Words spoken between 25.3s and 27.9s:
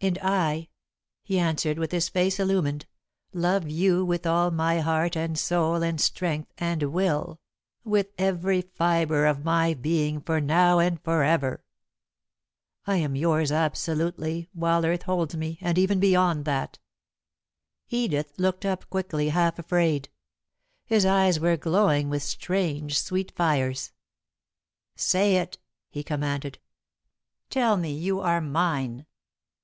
it!" he commanded. "Tell